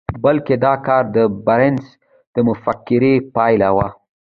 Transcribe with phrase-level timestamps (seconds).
[0.23, 1.85] بلکې دا کار د بارنس
[2.33, 3.87] د مفکورې پايله وه.